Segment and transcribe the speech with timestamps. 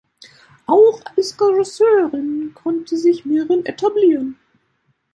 [0.65, 4.39] Auch als Regisseurin konnte sich Mirren etablieren.